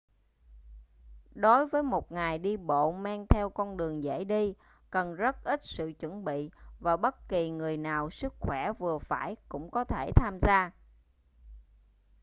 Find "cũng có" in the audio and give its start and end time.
9.49-9.83